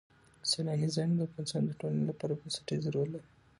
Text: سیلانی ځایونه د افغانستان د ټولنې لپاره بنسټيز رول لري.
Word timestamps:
سیلانی 0.49 0.87
ځایونه 0.95 1.15
د 1.17 1.21
افغانستان 1.27 1.63
د 1.65 1.71
ټولنې 1.79 2.03
لپاره 2.09 2.37
بنسټيز 2.41 2.81
رول 2.95 3.09
لري. 3.15 3.27